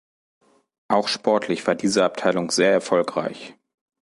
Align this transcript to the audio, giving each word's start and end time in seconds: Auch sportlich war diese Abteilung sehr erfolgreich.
Auch 0.87 1.07
sportlich 1.07 1.67
war 1.67 1.75
diese 1.75 2.03
Abteilung 2.03 2.49
sehr 2.49 2.71
erfolgreich. 2.71 3.53